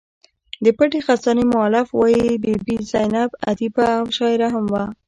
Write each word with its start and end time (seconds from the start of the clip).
د 0.63 0.65
پټې 0.77 0.99
خزانې 1.05 1.45
مولف 1.53 1.87
وايي 1.99 2.31
بي 2.43 2.53
بي 2.65 2.75
زینب 2.91 3.31
ادیبه 3.49 3.85
او 3.99 4.03
شاعره 4.17 4.47
هم 4.55 4.65
وه. 4.73 4.83